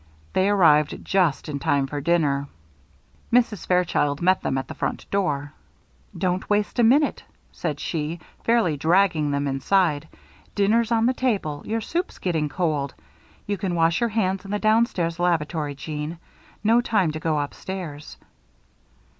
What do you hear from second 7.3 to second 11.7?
said she, fairly dragging them inside. "Dinner's on the table.